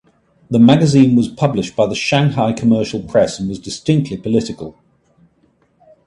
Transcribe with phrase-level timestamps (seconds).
[0.49, 4.75] The magazine was published by the Shanghai Commercial Press and was distinctly political.